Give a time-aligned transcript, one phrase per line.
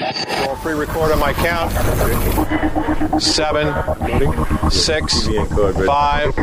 [0.00, 1.72] I'll pre-record on my count.
[3.20, 3.72] Seven,
[4.70, 5.26] six,
[5.86, 6.34] five,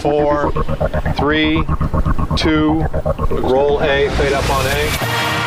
[0.00, 0.52] four,
[1.14, 1.64] three,
[2.36, 2.84] two.
[3.30, 4.08] Roll A.
[4.16, 5.43] Fade up on A.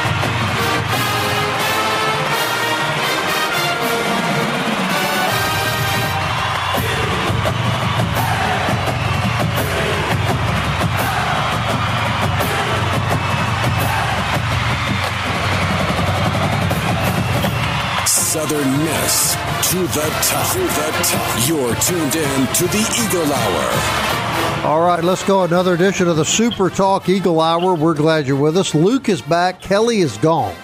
[18.55, 19.33] Miss
[19.71, 20.53] to the top.
[20.53, 21.49] To the top.
[21.49, 24.65] You're tuned in to the Eagle Hour.
[24.65, 25.43] All right, let's go.
[25.43, 27.75] Another edition of the Super Talk Eagle Hour.
[27.75, 28.73] We're glad you're with us.
[28.73, 29.61] Luke is back.
[29.61, 30.55] Kelly is gone.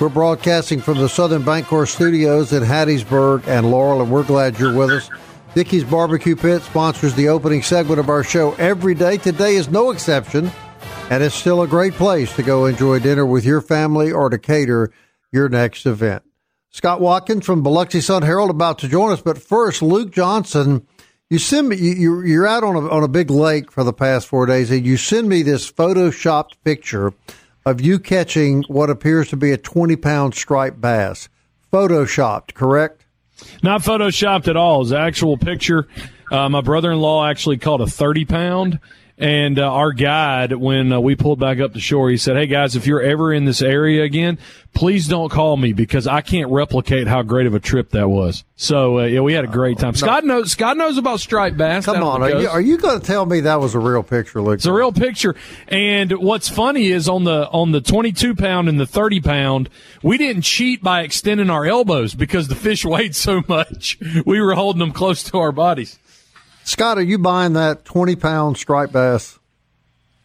[0.00, 4.74] We're broadcasting from the Southern Bancorp Studios in Hattiesburg and Laurel, and we're glad you're
[4.74, 5.08] with us.
[5.54, 9.16] Dickey's Barbecue Pit sponsors the opening segment of our show every day.
[9.16, 10.50] Today is no exception,
[11.08, 14.38] and it's still a great place to go enjoy dinner with your family or to
[14.38, 14.90] cater
[15.30, 16.24] your next event.
[16.70, 20.86] Scott Watkins from Biloxi Sun Herald about to join us, but first, Luke Johnson.
[21.30, 21.76] You send me.
[21.76, 24.86] You, you're out on a on a big lake for the past four days, and
[24.86, 27.12] you send me this photoshopped picture
[27.66, 31.28] of you catching what appears to be a 20 pound striped bass.
[31.70, 33.04] Photoshopped, correct?
[33.62, 34.82] Not photoshopped at all.
[34.82, 35.86] It's an actual picture.
[36.32, 38.80] Uh, my brother in law actually caught a 30 pound.
[39.20, 42.46] And uh, our guide, when uh, we pulled back up the shore, he said, "Hey
[42.46, 44.38] guys, if you're ever in this area again,
[44.74, 48.44] please don't call me because I can't replicate how great of a trip that was."
[48.54, 49.96] So uh, yeah, we had a great time.
[49.96, 50.52] Scott knows.
[50.52, 51.84] Scott knows about striped bass.
[51.84, 54.40] Come on, are you, are you going to tell me that was a real picture,
[54.40, 54.54] Luke?
[54.54, 55.34] It's a real picture.
[55.66, 59.68] And what's funny is on the on the 22 pound and the 30 pound,
[60.00, 63.98] we didn't cheat by extending our elbows because the fish weighed so much.
[64.24, 65.98] We were holding them close to our bodies.
[66.68, 69.38] Scott, are you buying that 20 pound striped bass?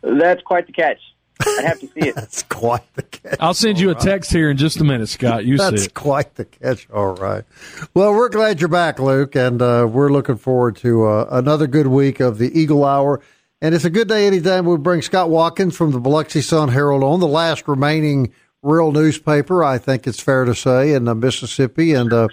[0.01, 0.99] That's quite the catch.
[1.39, 2.15] I have to see it.
[2.15, 3.37] That's quite the catch.
[3.39, 5.45] I'll send you a text here in just a minute, Scott.
[5.45, 5.93] You see That's it.
[5.93, 6.89] quite the catch.
[6.89, 7.45] All right.
[7.93, 11.87] Well, we're glad you're back, Luke, and uh, we're looking forward to uh, another good
[11.87, 13.21] week of the Eagle Hour.
[13.61, 17.03] And it's a good day anytime we bring Scott Watkins from the Biloxi Sun Herald
[17.03, 21.93] on, the last remaining real newspaper, I think it's fair to say, in uh, Mississippi.
[21.93, 22.27] And uh,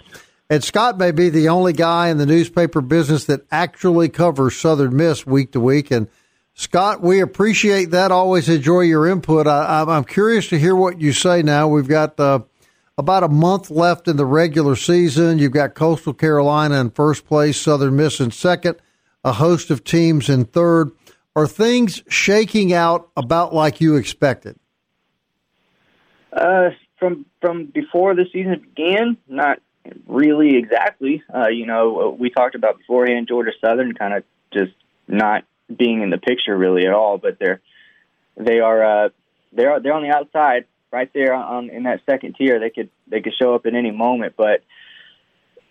[0.51, 4.97] and Scott may be the only guy in the newspaper business that actually covers Southern
[4.97, 5.91] Miss week to week.
[5.93, 6.09] And
[6.55, 8.11] Scott, we appreciate that.
[8.11, 9.47] Always enjoy your input.
[9.47, 11.69] I, I'm- I'm curious to hear what you say now.
[11.69, 12.41] We've got uh,
[12.99, 15.39] about a month left in the regular season.
[15.39, 18.77] You've got Coastal Carolina in first place, Southern Miss in second,
[19.25, 20.91] a host of teams in third.
[21.37, 24.59] Are things shaking out about like you expected?
[26.33, 29.61] Uh, from from before the season began, not
[30.07, 31.23] really exactly.
[31.33, 34.73] Uh, you know, we talked about beforehand Georgia Southern kind of just
[35.09, 37.61] not being in the picture really at all, but they're
[38.37, 39.09] they are uh,
[39.53, 42.59] they're they're on the outside right there on in that second tier.
[42.59, 44.63] They could they could show up at any moment, but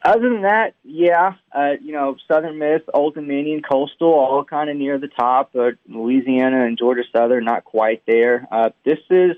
[0.02, 4.78] other than that, yeah, uh, you know, Southern Miss, Old Dominion, Coastal, all kind of
[4.78, 8.47] near the top, but Louisiana and Georgia Southern not quite there.
[8.50, 9.36] Uh, this is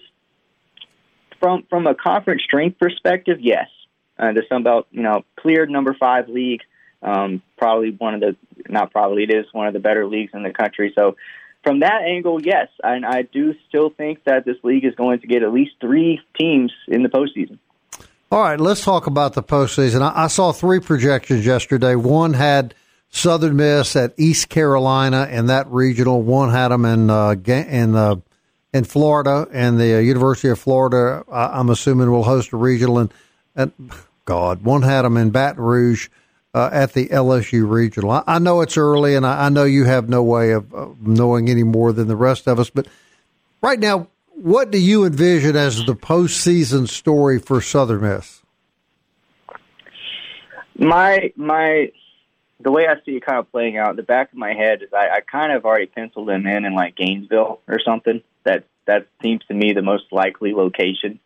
[1.39, 3.67] from from a conference strength perspective, yes.
[4.21, 6.61] Uh, the Sun Belt, you know, cleared number five league,
[7.01, 8.35] um, probably one of the
[8.69, 10.93] not probably it is one of the better leagues in the country.
[10.95, 11.15] So
[11.63, 15.27] from that angle, yes, and I do still think that this league is going to
[15.27, 17.57] get at least three teams in the postseason.
[18.31, 20.01] All right, let's talk about the postseason.
[20.01, 21.95] I, I saw three projections yesterday.
[21.95, 22.75] One had
[23.09, 26.21] Southern Miss at East Carolina and that regional.
[26.21, 28.15] One had them in uh, in uh,
[28.73, 31.23] in Florida, and the uh, University of Florida.
[31.29, 32.99] I, I'm assuming will host a regional.
[32.99, 33.13] And,
[33.55, 33.73] and
[34.31, 36.07] God, one had them in Baton Rouge
[36.53, 38.11] uh, at the LSU regional.
[38.11, 40.71] I, I know it's early, and I, I know you have no way of
[41.05, 42.69] knowing any more than the rest of us.
[42.69, 42.87] But
[43.61, 48.41] right now, what do you envision as the postseason story for Southern Miss?
[50.79, 51.91] My my
[52.61, 54.81] the way I see it kind of playing out in the back of my head
[54.81, 58.23] is I, I kind of already penciled them in in like Gainesville or something.
[58.45, 61.19] That that seems to me the most likely location.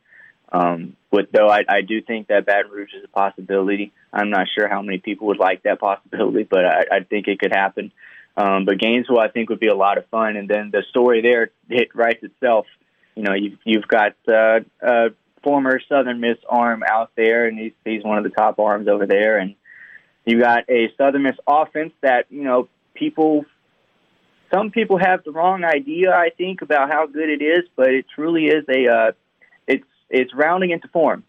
[0.52, 3.94] Um, but though I, I do think that Baton Rouge is a possibility.
[4.14, 7.40] I'm not sure how many people would like that possibility, but I, I think it
[7.40, 7.92] could happen.
[8.38, 10.36] Um, but Gainesville, I think, would be a lot of fun.
[10.36, 12.66] And then the story there, it writes itself.
[13.16, 15.10] You know, you've you've got uh, a
[15.42, 19.06] former Southern Miss arm out there, and he's he's one of the top arms over
[19.06, 19.56] there, and
[20.26, 23.46] you got a Southern Miss offense that you know people.
[24.54, 28.06] Some people have the wrong idea, I think, about how good it is, but it
[28.14, 28.88] truly is a.
[28.88, 29.12] Uh,
[30.10, 31.24] it's rounding into form.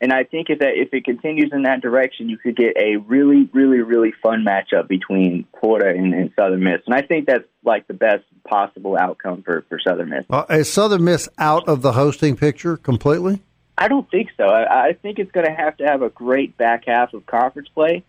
[0.00, 2.96] And I think if that if it continues in that direction, you could get a
[2.96, 6.82] really, really, really fun matchup between Florida and, and Southern Miss.
[6.84, 10.24] And I think that's like the best possible outcome for, for Southern Miss.
[10.28, 13.40] Uh, is Southern Miss out of the hosting picture completely?
[13.78, 14.44] I don't think so.
[14.44, 17.68] I, I think it's going to have to have a great back half of conference
[17.68, 18.04] play,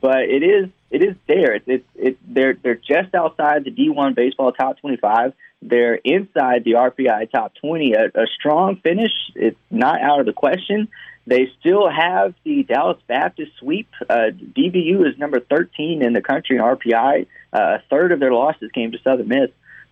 [0.00, 1.54] but it is it is there.
[1.54, 5.32] It's it's, it's they're they're just outside the D1 baseball top 25.
[5.62, 7.94] They're inside the RPI top 20.
[7.94, 9.12] A, a strong finish.
[9.34, 10.88] It's not out of the question.
[11.26, 13.88] They still have the Dallas Baptist sweep.
[14.10, 17.26] Uh, DBU is number 13 in the country in RPI.
[17.52, 19.50] Uh, a third of their losses came to Southern Miss.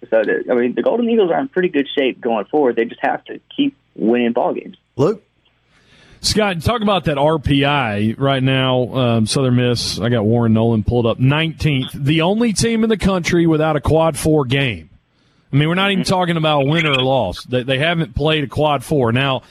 [0.09, 2.75] So, the, I mean, the Golden Eagles are in pretty good shape going forward.
[2.75, 4.77] They just have to keep winning ball games.
[4.97, 5.23] Luke?
[6.21, 8.95] Scott, talk about that RPI right now.
[8.95, 12.99] Um, Southern Miss, I got Warren Nolan pulled up 19th, the only team in the
[12.99, 14.91] country without a quad four game.
[15.53, 17.43] I mean, we're not even talking about win or loss.
[17.45, 19.13] They, they haven't played a quad four.
[19.13, 19.43] Now,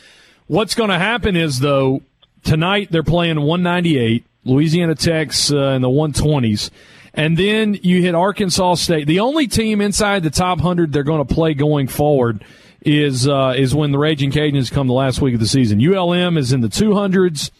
[0.50, 2.02] What's going to happen is, though,
[2.44, 6.72] tonight they're playing 198, Louisiana Tech's uh, in the 120s.
[7.14, 9.06] And then you hit Arkansas State.
[9.06, 12.44] The only team inside the top 100 they're going to play going forward
[12.82, 15.80] is uh, is when the Raging Cajuns come the last week of the season.
[15.82, 17.52] ULM is in the 200s.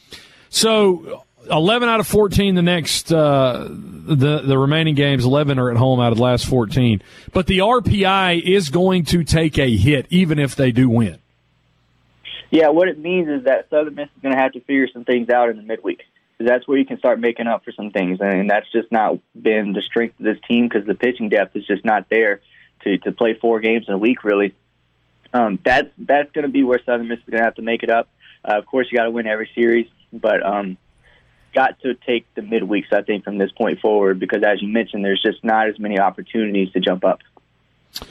[0.50, 5.78] So 11 out of 14 the next uh, the the remaining games 11 are at
[5.78, 7.02] home out of the last 14
[7.34, 11.18] but the RPI is going to take a hit even if they do win
[12.52, 15.06] yeah, what it means is that Southern Miss is going to have to figure some
[15.06, 16.02] things out in the midweek.
[16.38, 19.20] Because that's where you can start making up for some things, and that's just not
[19.40, 22.40] been the strength of this team because the pitching depth is just not there
[22.84, 24.24] to to play four games in a week.
[24.24, 24.56] Really,
[25.34, 27.84] um, that's that's going to be where Southern Miss is going to have to make
[27.84, 28.10] it up.
[28.44, 30.78] Uh, of course, you got to win every series, but um,
[31.54, 35.04] got to take the midweeks, I think, from this point forward because, as you mentioned,
[35.04, 37.20] there's just not as many opportunities to jump up,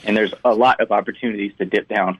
[0.03, 2.19] and there's a lot of opportunities to dip down.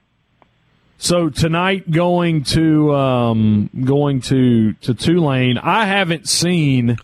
[0.98, 6.98] So tonight, going to um, going to to Tulane, I haven't seen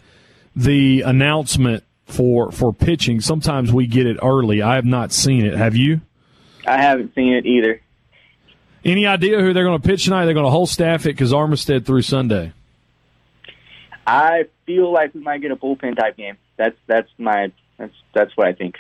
[0.54, 3.22] the announcement for for pitching.
[3.22, 4.62] Sometimes we get it early.
[4.62, 5.54] I have not seen it.
[5.54, 6.02] Have you?
[6.68, 7.82] I haven't seen it either.
[8.86, 10.26] Any idea who they're going to pitch tonight?
[10.26, 12.54] They're going to whole staff it because Armistead through Sunday.
[14.06, 16.38] I feel like we might get a bullpen type game.
[16.58, 18.76] That's that's my that's that's what I think.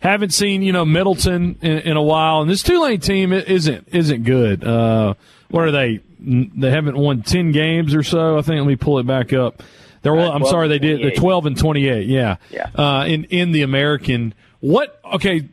[0.00, 4.22] Haven't seen you know Middleton in, in a while, and this Tulane team isn't isn't
[4.22, 4.64] good.
[4.64, 5.14] Uh,
[5.50, 6.00] what are they?
[6.20, 8.38] They haven't won ten games or so.
[8.38, 8.58] I think.
[8.58, 9.62] Let me pull it back up.
[10.02, 12.06] They're, well, I'm sorry, they did the 12 and 28.
[12.06, 12.36] Yeah.
[12.50, 12.68] Yeah.
[12.74, 15.00] Uh, in in the American, what?
[15.14, 15.48] Okay,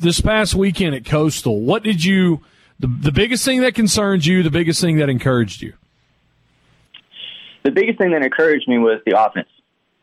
[0.00, 2.40] this past weekend at Coastal, what did you?
[2.78, 5.74] The the biggest thing that concerns you, the biggest thing that encouraged you.
[7.64, 9.48] The biggest thing that encouraged me was the offense.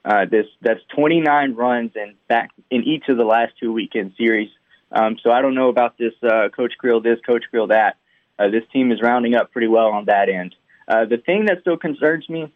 [0.04, 4.50] Uh, this that's 29 runs in back in each of the last two weekend series.
[4.92, 7.98] Um, so I don't know about this uh, Coach Creel this, Coach Creel that.
[8.38, 10.56] Uh, this team is rounding up pretty well on that end.
[10.88, 12.52] Uh, the thing that still concerns me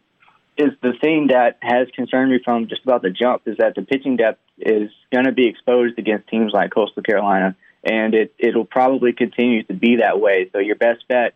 [0.58, 3.82] is the thing that has concerned me from just about the jump is that the
[3.82, 8.64] pitching depth is going to be exposed against teams like Coastal Carolina, and it it'll
[8.64, 10.50] probably continue to be that way.
[10.52, 11.34] So your best bet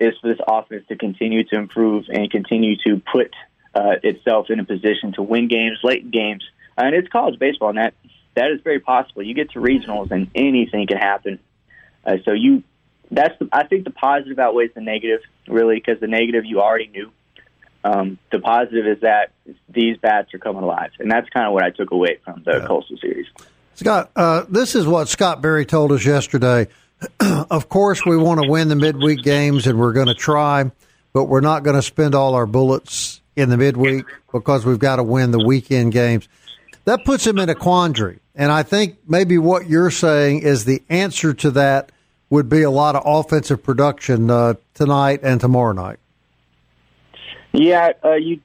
[0.00, 3.32] is for this offense to continue to improve and continue to put
[3.74, 6.44] uh, itself in a position to win games, late games,
[6.76, 7.94] and it's college baseball, and that
[8.34, 9.22] that is very possible.
[9.22, 11.38] You get to regionals, and anything can happen.
[12.04, 12.62] Uh, so you,
[13.10, 16.88] that's the, I think the positive outweighs the negative, really, because the negative you already
[16.88, 17.10] knew.
[17.84, 19.32] Um, the positive is that
[19.68, 22.58] these bats are coming alive, and that's kind of what I took away from the
[22.58, 22.66] yeah.
[22.66, 23.26] Coastal Series.
[23.74, 26.68] Scott, uh, this is what Scott Berry told us yesterday.
[27.50, 30.70] of course, we want to win the midweek games, and we're going to try,
[31.12, 34.96] but we're not going to spend all our bullets in the midweek because we've got
[34.96, 36.28] to win the weekend games.
[36.84, 38.18] That puts him in a quandary.
[38.34, 41.92] And I think maybe what you're saying is the answer to that
[42.30, 45.98] would be a lot of offensive production uh, tonight and tomorrow night.
[47.52, 48.40] Yeah, uh, you.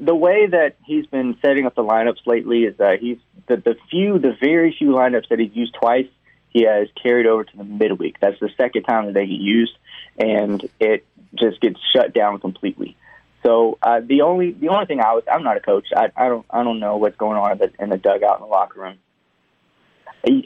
[0.00, 3.76] The way that he's been setting up the lineups lately is that he's the, the
[3.90, 6.06] few, the very few lineups that he's used twice,
[6.50, 8.18] he has carried over to the midweek.
[8.20, 9.76] That's the second time that they get used,
[10.18, 12.96] and it just gets shut down completely.
[13.44, 15.86] So uh, the only the only thing I was I'm not a coach.
[15.96, 18.42] I, I don't I don't know what's going on in the, in the dugout in
[18.42, 18.98] the locker room.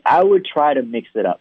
[0.04, 1.40] I would try to mix it up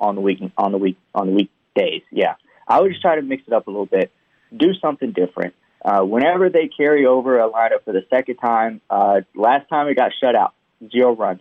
[0.00, 2.02] on the week on the week on the weekdays.
[2.10, 2.34] Yeah,
[2.66, 4.10] I would just try to mix it up a little bit,
[4.56, 5.54] do something different.
[5.84, 9.94] Uh, whenever they carry over a lineup for the second time, uh, last time it
[9.94, 10.54] got shut out,
[10.90, 11.40] zero runs.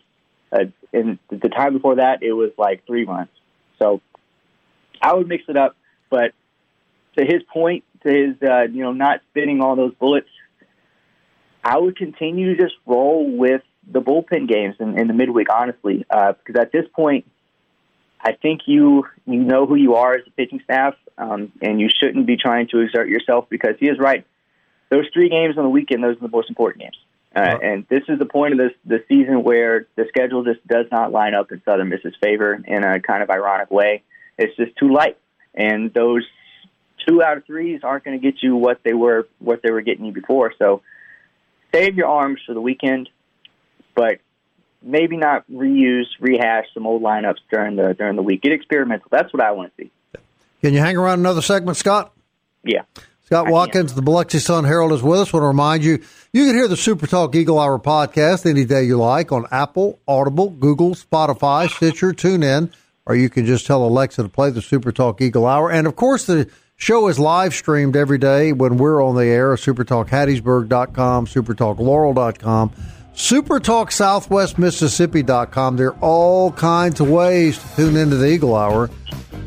[0.52, 3.30] Uh, and the time before that, it was like three runs.
[3.80, 4.02] So
[5.02, 5.76] I would mix it up,
[6.10, 6.34] but
[7.18, 10.30] to his point, to his uh, you know not spitting all those bullets,
[11.64, 16.06] I would continue to just roll with the bullpen games in, in the midweek, honestly,
[16.10, 17.26] uh, because at this point,
[18.20, 21.90] I think you you know who you are as a pitching staff, um, and you
[21.90, 24.26] shouldn't be trying to exert yourself because he is right.
[24.90, 26.98] Those three games on the weekend, those are the most important games.
[27.36, 30.86] Uh, and this is the point of this the season where the schedule just does
[30.92, 34.04] not line up in Southern Miss's favor in a kind of ironic way.
[34.38, 35.18] It's just too light,
[35.54, 36.26] and those
[37.08, 39.82] two out of threes aren't going to get you what they were what they were
[39.82, 40.54] getting you before.
[40.58, 40.82] So
[41.74, 43.10] save your arms for the weekend,
[43.94, 44.20] but
[44.82, 48.42] maybe not reuse rehash some old lineups during the during the week.
[48.42, 49.08] Get experimental.
[49.12, 49.92] That's what I want to see.
[50.62, 52.14] Can you hang around another segment, Scott?
[52.64, 52.82] Yeah.
[53.28, 55.34] Scott Watkins, the Biloxi Sun Herald, is with us.
[55.34, 58.84] want to remind you, you can hear the Super Talk Eagle Hour podcast any day
[58.84, 62.72] you like on Apple, Audible, Google, Spotify, Stitcher, TuneIn,
[63.06, 65.70] or you can just tell Alexa to play the Super Talk Eagle Hour.
[65.70, 69.54] And of course, the show is live streamed every day when we're on the air.
[69.56, 72.72] SuperTalkHattiesburg.com, SuperTalkLaurel.com,
[73.18, 75.76] SuperTalkSouthwestMississippi.com.
[75.76, 78.92] There are all kinds of ways to tune into the Eagle Hour,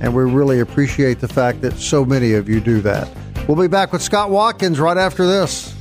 [0.00, 3.08] and we really appreciate the fact that so many of you do that.
[3.46, 5.72] We'll be back with Scott Watkins right after this.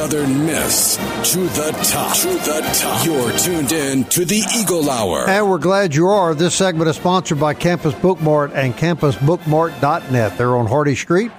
[0.00, 0.96] Southern Miss
[1.30, 2.16] to the top.
[2.16, 3.04] To the top.
[3.04, 5.28] You're tuned in to the Eagle Hour.
[5.28, 6.34] And we're glad you are.
[6.34, 10.38] This segment is sponsored by Campus Bookmart and CampusBookmart.net.
[10.38, 11.30] They're on Hardy Street.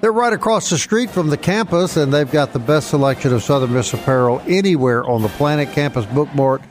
[0.00, 3.42] They're right across the street from the campus, and they've got the best selection of
[3.42, 5.72] Southern Miss apparel anywhere on the planet.
[5.72, 6.62] Campus Bookmart,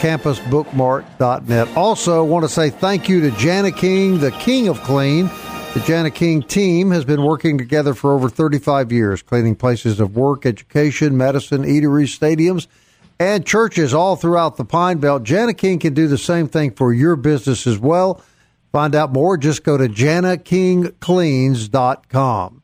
[0.00, 1.76] CampusBookmart.net.
[1.78, 5.30] Also, want to say thank you to Jani-King, the king of clean.
[5.72, 10.44] The Jani-King team has been working together for over 35 years, cleaning places of work,
[10.44, 12.66] education, medicine, eateries, stadiums,
[13.20, 15.28] and churches all throughout the Pine Belt.
[15.28, 18.20] Jani-King can do the same thing for your business as well.
[18.72, 22.62] Find out more, just go to janikingcleans.com.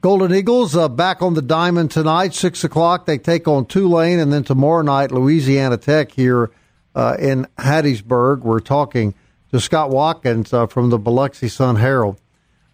[0.00, 3.06] Golden Eagles uh, back on the diamond tonight, 6 o'clock.
[3.06, 6.50] They take on Tulane, and then tomorrow night, Louisiana Tech here
[6.96, 8.40] uh, in Hattiesburg.
[8.40, 9.14] We're talking
[9.52, 12.20] to Scott Watkins uh, from the Biloxi Sun Herald.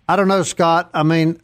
[0.08, 0.90] I don't know, Scott.
[0.92, 1.40] I mean,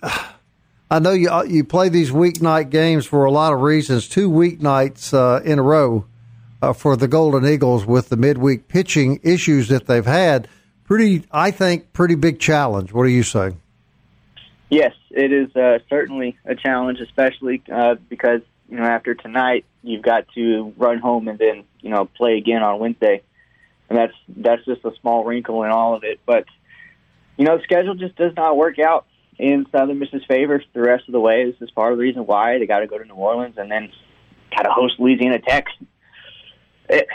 [0.91, 4.09] I know you uh, you play these weeknight games for a lot of reasons.
[4.09, 6.05] Two weeknights uh, in a row
[6.61, 10.47] uh, for the Golden Eagles with the midweek pitching issues that they've had.
[10.85, 12.93] Pretty, I think, pretty big challenge.
[12.93, 13.53] What do you say?
[14.69, 20.03] Yes, it is uh, certainly a challenge, especially uh, because you know after tonight you've
[20.03, 23.23] got to run home and then you know play again on Wednesday,
[23.89, 26.21] and that's that's just a small wrinkle in all of it.
[26.27, 26.45] But
[27.41, 29.07] you know, the schedule just does not work out
[29.39, 31.51] in Southern Miss's favor the rest of the way.
[31.51, 33.71] This is part of the reason why they got to go to New Orleans and
[33.71, 33.91] then
[34.55, 35.65] got to host Louisiana Tech.
[36.91, 37.07] It,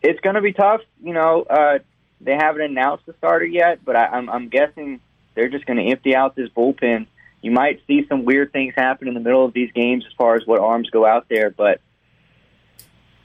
[0.00, 0.80] it's going to be tough.
[1.02, 1.80] You know, uh,
[2.22, 5.00] they haven't announced the starter yet, but I, I'm, I'm guessing
[5.34, 7.06] they're just going to empty out this bullpen.
[7.42, 10.36] You might see some weird things happen in the middle of these games as far
[10.36, 11.82] as what arms go out there, but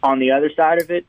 [0.03, 1.05] on the other side of it,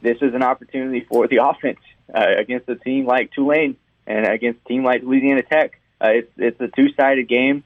[0.00, 1.80] this is an opportunity for the offense
[2.14, 5.80] uh, against a team like Tulane and against team like Louisiana Tech.
[6.00, 7.64] Uh, it's it's a two sided game.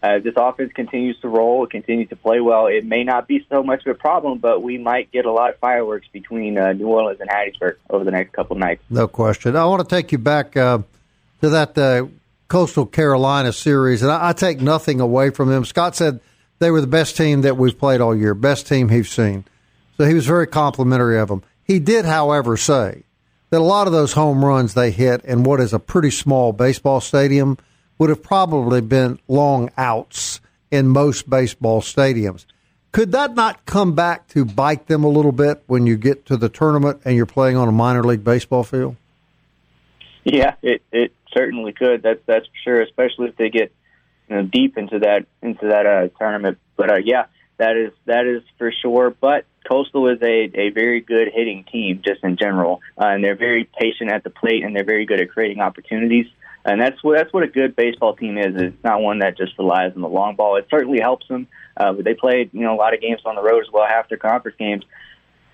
[0.00, 2.68] Uh, this offense continues to roll, it continues to play well.
[2.68, 5.50] It may not be so much of a problem, but we might get a lot
[5.50, 8.80] of fireworks between uh, New Orleans and Hattiesburg over the next couple nights.
[8.88, 9.56] No question.
[9.56, 10.78] I want to take you back uh,
[11.40, 12.06] to that uh,
[12.46, 15.64] Coastal Carolina series, and I, I, take nothing away from them.
[15.64, 16.20] Scott said
[16.60, 19.46] they were the best team that we've played all year, best team he's seen.
[19.96, 21.42] So he was very complimentary of them.
[21.64, 23.02] He did, however, say
[23.50, 26.52] that a lot of those home runs they hit in what is a pretty small
[26.52, 27.58] baseball stadium
[27.98, 30.40] would have probably been long outs
[30.70, 32.44] in most baseball stadiums.
[32.92, 36.36] Could that not come back to bite them a little bit when you get to
[36.36, 38.96] the tournament and you're playing on a minor league baseball field?
[40.24, 42.02] Yeah, it it certainly could.
[42.02, 43.72] That's that's for sure, especially if they get
[44.28, 46.58] you know, deep into that into that uh, tournament.
[46.76, 47.26] But uh, yeah,
[47.58, 49.10] that is that is for sure.
[49.10, 53.36] But Coastal is a, a very good hitting team just in general, uh, and they're
[53.36, 56.26] very patient at the plate, and they're very good at creating opportunities.
[56.64, 58.54] And that's what that's what a good baseball team is.
[58.56, 60.56] It's not one that just relies on the long ball.
[60.56, 61.46] It certainly helps them,
[61.76, 63.86] uh, but they played you know a lot of games on the road as well,
[63.88, 64.84] half their conference games.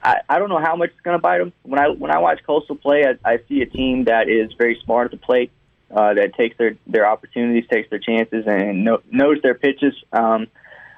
[0.02, 1.52] I, I don't know how much it's going to bite them.
[1.62, 4.80] When I when I watch Coastal play, I, I see a team that is very
[4.84, 5.50] smart at the plate,
[5.94, 9.94] uh, that takes their their opportunities, takes their chances, and know, knows their pitches.
[10.12, 10.48] Um,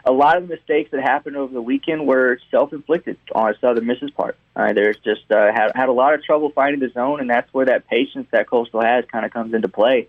[0.06, 4.10] a lot of the mistakes that happened over the weekend were self-inflicted on Southern Miss's
[4.10, 4.36] part.
[4.54, 7.52] Uh, there's just uh, had had a lot of trouble finding the zone, and that's
[7.52, 10.08] where that patience that Coastal has kind of comes into play.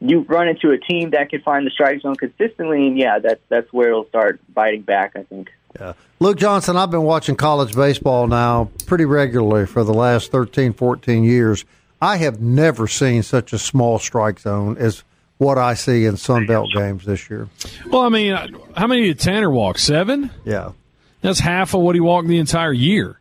[0.00, 3.40] You run into a team that can find the strike zone consistently, and yeah, that's
[3.48, 5.12] that's where it'll start biting back.
[5.14, 5.52] I think.
[5.78, 5.92] Yeah.
[6.18, 11.24] Luke Johnson, I've been watching college baseball now pretty regularly for the last 13, 14
[11.24, 11.64] years.
[12.00, 15.04] I have never seen such a small strike zone as
[15.42, 17.48] what I see in Sun Belt games this year.
[17.90, 19.78] Well, I mean, uh, how many did Tanner walk?
[19.78, 20.30] Seven?
[20.44, 20.72] Yeah.
[21.20, 23.20] That's half of what he walked the entire year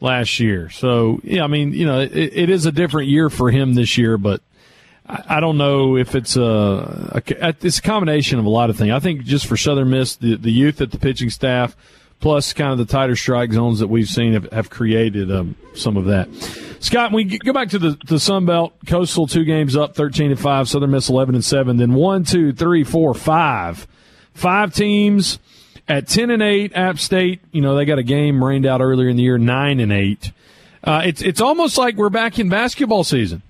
[0.00, 0.70] last year.
[0.70, 3.96] So, yeah, I mean, you know, it, it is a different year for him this
[3.98, 4.40] year, but
[5.06, 8.76] I, I don't know if it's a, a, it's a combination of a lot of
[8.76, 8.92] things.
[8.92, 11.76] I think just for Southern Miss, the, the youth at the pitching staff,
[12.20, 15.96] plus kind of the tighter strike zones that we've seen have, have created um, some
[15.96, 16.28] of that.
[16.80, 18.72] Scott, we go back to the, the Sun Belt.
[18.86, 20.68] Coastal two games up, thirteen and five.
[20.68, 21.76] Southern Miss eleven and seven.
[21.76, 23.86] Then one, two, three, four, five,
[24.34, 25.38] five teams
[25.88, 26.74] at ten and eight.
[26.74, 29.80] App State, you know, they got a game rained out earlier in the year, nine
[29.80, 30.32] and eight.
[30.82, 33.42] Uh, it's it's almost like we're back in basketball season.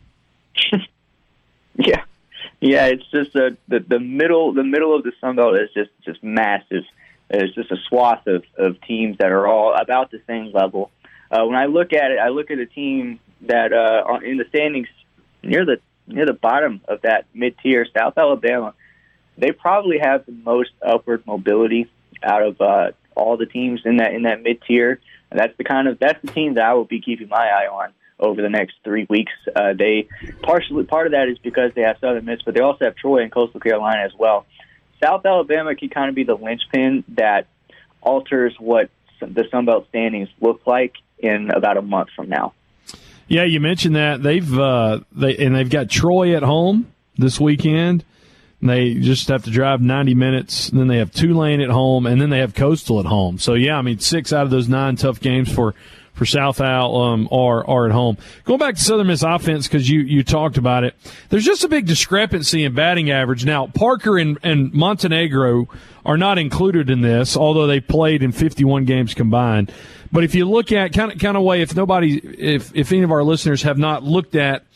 [1.77, 2.03] yeah,
[2.61, 2.87] yeah.
[2.87, 6.23] It's just a, the the middle the middle of the Sun Belt is just just
[6.25, 6.83] massive.
[7.31, 10.91] It's just a swath of, of teams that are all about the same level
[11.31, 14.45] uh, when I look at it, I look at a team that uh, in the
[14.49, 14.89] standings
[15.43, 18.75] near the near the bottom of that mid tier, South Alabama.
[19.39, 21.89] They probably have the most upward mobility
[22.23, 25.01] out of uh, all the teams in that in that mid tier.
[25.31, 27.93] That's the kind of that's the team that I will be keeping my eye on
[28.19, 29.33] over the next three weeks.
[29.55, 30.09] Uh, they
[30.43, 33.23] partially part of that is because they have Southern Miss, but they also have Troy
[33.23, 34.47] and Coastal Carolina as well.
[35.03, 37.47] South Alabama can kind of be the linchpin that
[38.01, 42.55] alters what the Sun Belt standings look like in about a month from now.
[43.29, 48.05] Yeah, you mentioned that they've uh, they and they've got Troy at home this weekend.
[48.63, 50.69] They just have to drive 90 minutes.
[50.69, 53.39] Then they have Tulane at home, and then they have Coastal at home.
[53.39, 55.75] So yeah, I mean six out of those nine tough games for
[56.21, 58.19] for South Al um, are are at home.
[58.45, 60.95] Going back to Southern Miss offense because you you talked about it.
[61.31, 63.47] There's just a big discrepancy in batting average.
[63.47, 65.67] Now Parker and, and Montenegro
[66.05, 69.73] are not included in this, although they played in 51 games combined.
[70.13, 73.01] But if you look at kind of kind of way, if nobody, if if any
[73.01, 74.67] of our listeners have not looked at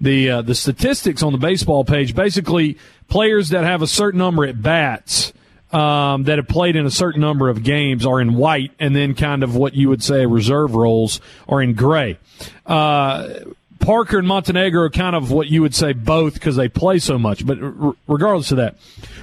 [0.00, 4.44] the uh, the statistics on the baseball page, basically players that have a certain number
[4.44, 5.32] at bats.
[5.70, 9.14] Um, that have played in a certain number of games are in white, and then
[9.14, 12.16] kind of what you would say reserve roles are in gray.
[12.64, 13.40] Uh,
[13.78, 17.18] Parker and Montenegro are kind of what you would say both because they play so
[17.18, 17.44] much.
[17.44, 18.76] But r- regardless of that,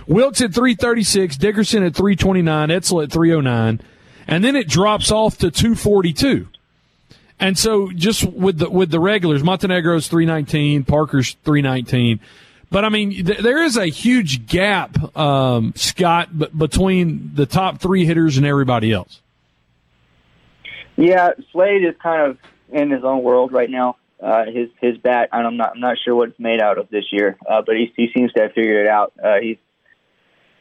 [0.06, 3.82] Wilkes at 336, Dickerson at 329, Etzel at 309
[4.28, 6.48] and then it drops off to 242.
[7.40, 12.20] And so just with the with the regulars, Montenegro's 319, Parker's 319.
[12.76, 17.80] But I mean, th- there is a huge gap, um, Scott, b- between the top
[17.80, 19.22] three hitters and everybody else.
[20.98, 22.38] Yeah, Slade is kind of
[22.74, 23.96] in his own world right now.
[24.22, 27.06] Uh, his his bat, I'm not I'm not sure what it's made out of this
[27.14, 29.14] year, uh, but he he seems to have figured it out.
[29.24, 29.58] Uh, he's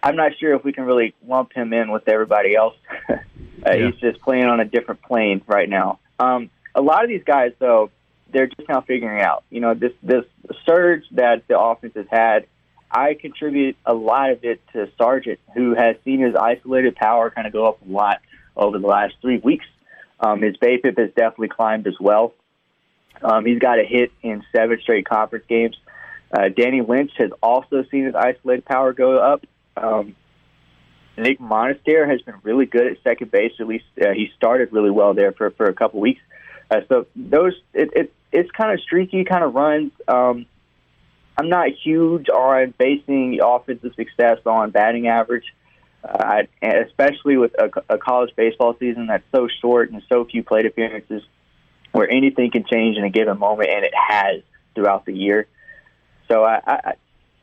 [0.00, 2.76] I'm not sure if we can really lump him in with everybody else.
[3.66, 3.86] Uh, yeah.
[3.86, 5.98] He's just playing on a different plane right now.
[6.18, 7.90] Um, a lot of these guys, though,
[8.34, 9.44] they're just now figuring out.
[9.48, 10.24] You know, this this
[10.66, 12.46] surge that the offense has had.
[12.90, 17.46] I contribute a lot of it to Sargent, who has seen his isolated power kind
[17.46, 18.20] of go up a lot
[18.56, 19.64] over the last three weeks.
[20.20, 22.34] Um, his BABIP has definitely climbed as well.
[23.20, 25.76] Um, he's got a hit in seven straight conference games.
[26.32, 29.44] Uh, Danny Lynch has also seen his isolated power go up.
[29.76, 30.14] Um,
[31.16, 33.52] Nick Monistere has been really good at second base.
[33.60, 36.20] At least uh, he started really well there for for a couple weeks.
[36.70, 39.92] Uh, so those it, it it's kind of streaky kind of runs.
[40.08, 40.46] Um,
[41.36, 45.44] I'm not huge on basing offensive success on batting average,
[46.04, 50.66] uh, especially with a, a college baseball season that's so short and so few plate
[50.66, 51.22] appearances,
[51.92, 54.42] where anything can change in a given moment, and it has
[54.74, 55.46] throughout the year.
[56.28, 56.92] So I, I,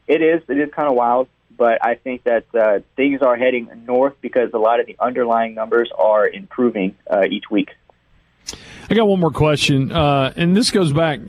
[0.08, 1.28] it is it is kind of wild
[1.62, 5.54] but I think that uh, things are heading north because a lot of the underlying
[5.54, 7.70] numbers are improving uh, each week.
[8.90, 11.20] I got one more question, uh, and this goes back.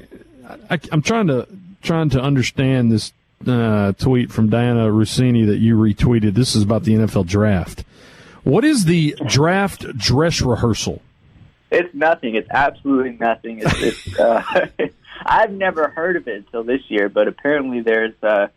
[0.68, 1.46] I, am trying to
[1.83, 3.12] trying to understand this
[3.46, 6.35] uh, tweet from Dianna Russini that you retweeted.
[6.35, 7.85] This is about the NFL draft.
[8.44, 11.01] What is the draft dress rehearsal?
[11.70, 12.35] It's nothing.
[12.35, 13.61] It's absolutely nothing.
[13.61, 14.66] It's, it's uh,
[15.25, 18.48] I've never heard of it until this year, but apparently there's uh,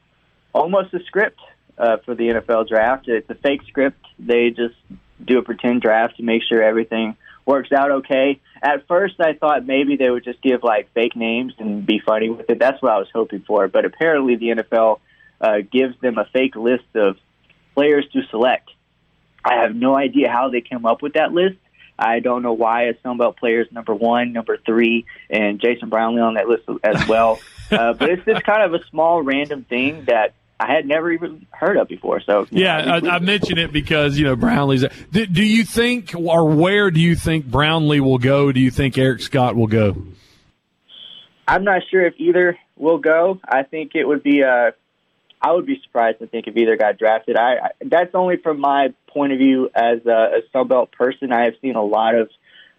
[0.54, 1.40] almost a script
[1.78, 3.08] uh, for the NFL draft.
[3.08, 4.04] It's a fake script.
[4.18, 4.76] They just
[5.24, 8.40] do a pretend draft to make sure everything works out okay.
[8.62, 12.30] At first, I thought maybe they would just give like fake names and be funny
[12.30, 12.60] with it.
[12.60, 13.68] That's what I was hoping for.
[13.68, 15.00] But apparently, the NFL
[15.40, 17.18] uh, gives them a fake list of
[17.74, 18.70] players to select.
[19.44, 21.58] I have no idea how they came up with that list.
[21.98, 26.22] I don't know why a Sunbelt player is number one, number three, and Jason Brownlee
[26.22, 27.40] on that list as well.
[27.72, 31.46] uh, but it's just kind of a small random thing that I had never even
[31.52, 32.22] heard of before.
[32.22, 34.86] So yeah, know, I, I, mentioned it because you know Brownlee's.
[35.12, 38.52] Do, do, you think, or where do you think Brownlee will go?
[38.52, 39.96] Do you think Eric Scott will go?
[41.48, 43.40] I'm not sure if either will go.
[43.44, 44.44] I think it would be.
[44.44, 44.72] Uh,
[45.42, 47.36] I would be surprised to think if either got drafted.
[47.36, 51.34] I, I that's only from my point of view as a, a Sunbelt person.
[51.34, 52.30] I have seen a lot of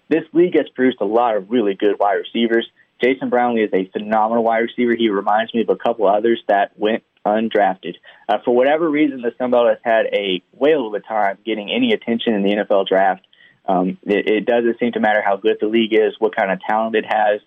[0.09, 2.67] this league has produced a lot of really good wide receivers.
[3.03, 4.95] Jason Brownlee is a phenomenal wide receiver.
[4.97, 7.97] He reminds me of a couple others that went undrafted.
[8.29, 11.71] Uh, for whatever reason, the Sun Belt has had a whale of a time getting
[11.71, 13.27] any attention in the NFL draft.
[13.67, 16.61] Um, it, it doesn't seem to matter how good the league is, what kind of
[16.61, 17.41] talent it has.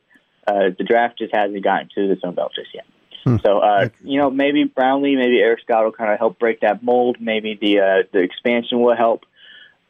[0.45, 2.85] Uh, the draft just hasn't gotten to the Sun Belt just yet.
[3.23, 3.37] Hmm.
[3.43, 6.83] So, uh, you know, maybe Brownlee, maybe Eric Scott will kind of help break that
[6.83, 7.17] mold.
[7.19, 9.23] Maybe the uh, the expansion will help.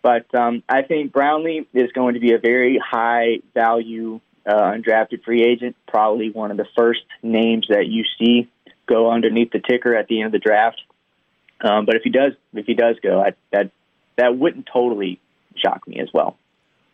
[0.01, 5.23] But um, I think Brownlee is going to be a very high value uh, undrafted
[5.23, 8.49] free agent, probably one of the first names that you see
[8.89, 10.81] go underneath the ticker at the end of the draft.
[11.61, 13.71] Um, but if he does, if he does go, I, that
[14.17, 15.19] that wouldn't totally
[15.55, 16.37] shock me as well.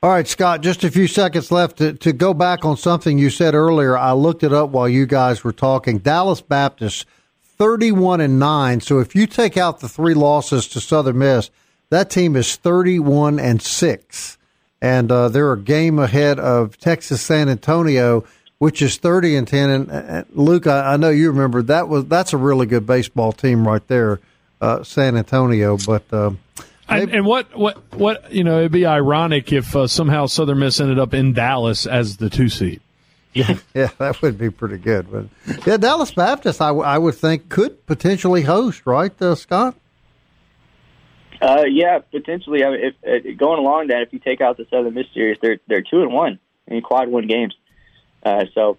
[0.04, 3.32] All right, Scott, just a few seconds left to, to go back on something you
[3.32, 3.98] said earlier.
[3.98, 5.98] I looked it up while you guys were talking.
[5.98, 7.08] Dallas Baptist,
[7.58, 8.82] 31 and 9.
[8.82, 11.50] So if you take out the three losses to Southern Miss,
[11.90, 14.38] that team is 31 and 6.
[14.80, 18.26] And uh, they're a game ahead of Texas San Antonio,
[18.66, 19.70] which is 30 and 10.
[19.70, 23.32] And, uh, Luke, I, I, know you remember that was that's a really good baseball
[23.32, 24.20] team right there,
[24.60, 25.78] uh, San Antonio.
[25.78, 26.32] But uh,
[26.90, 30.80] and, and, what what what you know, it'd be ironic if uh, somehow Southern Miss
[30.80, 32.82] ended up in Dallas as the two seed.
[33.34, 35.12] Yeah, yeah, that would be pretty good.
[35.12, 35.28] But
[35.68, 39.76] yeah, Dallas Baptist, I, w- I would think could potentially host, right, uh, Scott?
[41.40, 42.64] Uh, yeah, potentially.
[42.64, 45.38] I mean, if, if, going along that, if you take out the Southern Miss series,
[45.40, 47.54] they're they're two and one in quad one games.
[48.26, 48.78] Uh, so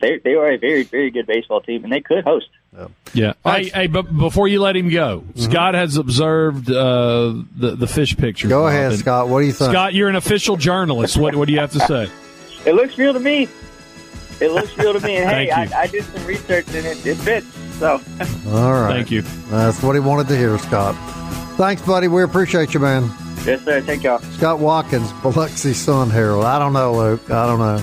[0.00, 2.48] they they are a very very good baseball team, and they could host.
[2.72, 2.86] Yeah.
[3.12, 3.32] yeah.
[3.44, 5.40] Hey, hey, but before you let him go, mm-hmm.
[5.40, 8.48] Scott has observed uh, the the fish picture.
[8.48, 9.28] Go ahead, Scott.
[9.28, 9.72] What do you think?
[9.72, 11.16] Scott, you're an official journalist.
[11.16, 12.10] what what do you have to say?
[12.66, 13.48] It looks real to me.
[14.38, 15.16] It looks real to me.
[15.16, 17.46] And hey, I, I, did some research and it, it fits.
[17.78, 17.92] So.
[18.48, 18.96] All right.
[18.96, 19.22] Thank you.
[19.48, 20.94] That's what he wanted to hear, Scott.
[21.56, 22.08] Thanks, buddy.
[22.08, 23.10] We appreciate you, man.
[23.46, 23.80] Yes, sir.
[23.80, 24.18] Thank y'all.
[24.18, 26.44] Scott Watkins, Biloxi Sun Herald.
[26.44, 27.30] I don't know, Luke.
[27.30, 27.82] I don't know.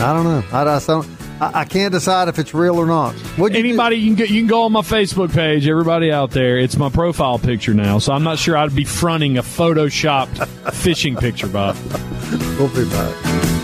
[0.00, 0.44] I don't know.
[0.52, 1.06] I, I don't.
[1.40, 3.14] I, I can't decide if it's real or not.
[3.36, 4.02] What'd you Anybody, do?
[4.02, 5.66] you can get, you can go on my Facebook page.
[5.68, 7.98] Everybody out there, it's my profile picture now.
[7.98, 11.76] So I'm not sure I'd be fronting a photoshopped fishing picture, Bob.
[12.58, 13.57] We'll be back.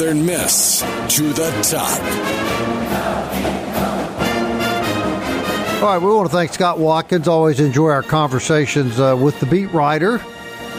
[0.00, 0.80] Southern Miss
[1.14, 2.00] to the top.
[5.82, 7.28] All right, we want to thank Scott Watkins.
[7.28, 10.18] Always enjoy our conversations uh, with the beat writer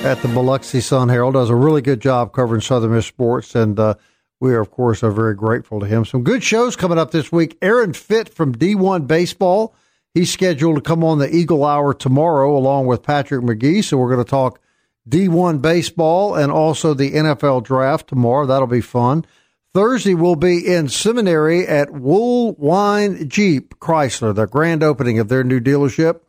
[0.03, 1.36] at the Biloxi Sun Herald.
[1.36, 3.93] Does a really good job covering Southern Miss sports, and uh,
[4.39, 6.03] we are, of course, are very grateful to him.
[6.03, 7.60] Some good shows coming up this week.
[7.62, 9.75] Aaron Fitt from D1 Baseball.
[10.15, 13.84] He's scheduled to come on the Eagle Hour tomorrow, along with Patrick McGee.
[13.84, 14.60] So we're going to talk
[15.09, 18.45] D1 baseball and also the NFL draft tomorrow.
[18.45, 19.25] That'll be fun.
[19.73, 25.61] Thursday will be in seminary at Woolwine Jeep Chrysler, the grand opening of their new
[25.61, 26.19] dealership.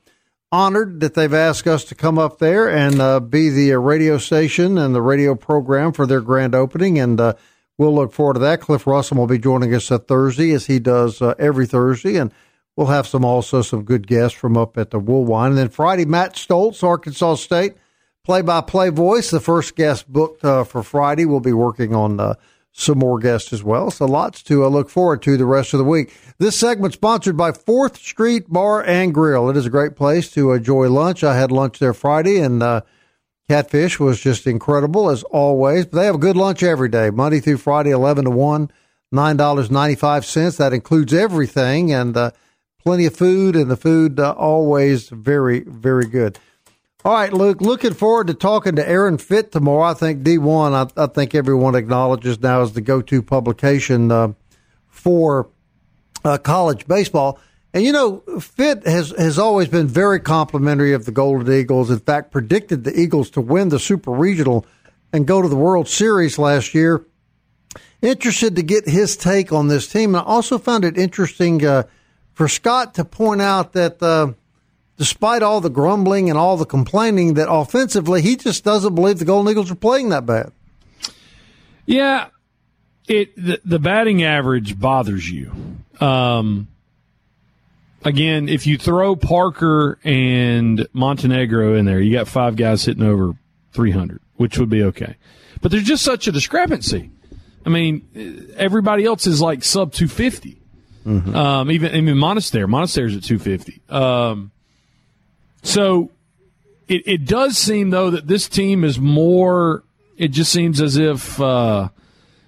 [0.52, 4.18] Honored that they've asked us to come up there and uh, be the uh, radio
[4.18, 6.98] station and the radio program for their grand opening.
[6.98, 7.34] And uh,
[7.78, 8.60] we'll look forward to that.
[8.60, 12.16] Cliff Russell will be joining us at Thursday as he does uh, every Thursday.
[12.16, 12.32] And
[12.76, 15.48] we'll have some also some good guests from up at the Woolwine.
[15.48, 17.74] And then Friday, Matt Stoltz, Arkansas State
[18.24, 19.30] play-by-play voice.
[19.30, 21.24] The first guest booked uh, for Friday.
[21.24, 22.34] We'll be working on uh,
[22.72, 23.90] some more guests as well.
[23.90, 26.14] So lots to uh, look forward to the rest of the week.
[26.38, 29.50] This segment sponsored by Fourth Street Bar and Grill.
[29.50, 31.22] It is a great place to enjoy lunch.
[31.22, 32.82] I had lunch there Friday, and uh,
[33.48, 35.86] catfish was just incredible as always.
[35.86, 38.70] But they have a good lunch every day, Monday through Friday, eleven to one.
[39.12, 40.56] $9.95.
[40.56, 42.30] That includes everything and uh,
[42.82, 46.38] plenty of food, and the food uh, always very, very good.
[47.04, 49.82] All right, Luke, looking forward to talking to Aaron Fitt tomorrow.
[49.82, 54.34] I think D1, I, I think everyone acknowledges now is the go to publication uh,
[54.86, 55.48] for
[56.24, 57.40] uh, college baseball.
[57.74, 61.90] And you know, Fitt has has always been very complimentary of the Golden Eagles.
[61.90, 64.64] In fact, predicted the Eagles to win the Super Regional
[65.12, 67.04] and go to the World Series last year.
[68.00, 70.14] Interested to get his take on this team.
[70.14, 71.84] And I also found it interesting uh,
[72.32, 74.34] for Scott to point out that uh,
[74.96, 79.24] despite all the grumbling and all the complaining, that offensively he just doesn't believe the
[79.24, 80.52] Golden Eagles are playing that bad.
[81.86, 82.28] Yeah,
[83.08, 85.52] it the, the batting average bothers you.
[86.00, 86.68] Um,
[88.04, 93.32] again, if you throw Parker and Montenegro in there, you got five guys hitting over
[93.72, 95.16] 300, which would be okay.
[95.60, 97.10] But there's just such a discrepancy.
[97.64, 100.60] I mean, everybody else is like sub 250.
[101.06, 101.34] Mm-hmm.
[101.34, 103.80] Um, even even Monistere, Monistere's at 250.
[103.88, 104.52] Um,
[105.62, 106.10] so
[106.88, 109.82] it, it does seem though that this team is more.
[110.16, 111.88] It just seems as if uh,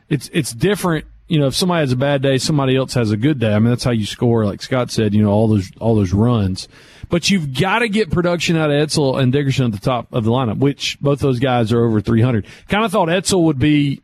[0.09, 3.17] it's it's different you know, if somebody has a bad day, somebody else has a
[3.17, 3.55] good day.
[3.55, 4.45] I mean, that's how you score.
[4.45, 6.69] Like Scott said, you know, all those all those runs.
[7.09, 10.25] But you've got to get production out of Etzel and Dickerson at the top of
[10.25, 12.47] the lineup, which both those guys are over 300.
[12.69, 14.03] Kind of thought Etzel would be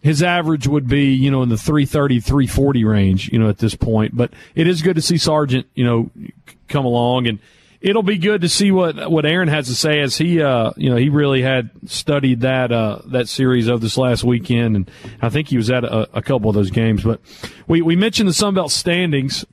[0.00, 3.74] his average would be, you know, in the 330, 340 range, you know, at this
[3.74, 4.16] point.
[4.16, 6.10] But it is good to see Sargent, you know,
[6.68, 7.38] come along and
[7.84, 10.88] it'll be good to see what what Aaron has to say as he uh you
[10.88, 14.74] know he really had studied that uh that series of this last weekend.
[14.74, 17.20] And I think he was at a, a couple of those games but
[17.68, 19.44] we we mentioned the Sun Belt standings.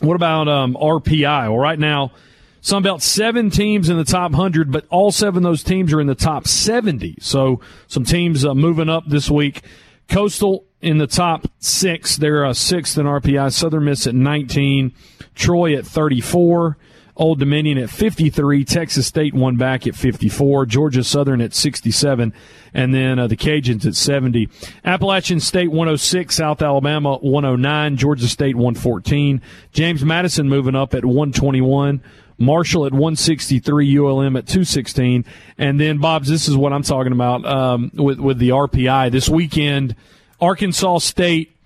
[0.00, 2.12] What about um RPI well right now
[2.60, 6.00] Sun Belt seven teams in the top 100 but all seven of those teams are
[6.00, 9.62] in the top 70 so some teams uh, moving up this week.
[10.08, 12.16] Coastal in the top six.
[12.16, 14.92] They're uh, sixth in RPI Southern Miss at 19
[15.34, 16.78] Troy at 34
[17.18, 22.32] Old Dominion at 53, Texas State one back at 54, Georgia Southern at 67,
[22.72, 24.48] and then uh, the Cajuns at 70.
[24.84, 32.00] Appalachian State 106, South Alabama 109, Georgia State 114, James Madison moving up at 121.
[32.40, 35.24] Marshall at 163, ULM at 216,
[35.58, 36.28] and then Bob's.
[36.28, 39.96] This is what I'm talking about um, with with the RPI this weekend.
[40.40, 41.56] Arkansas State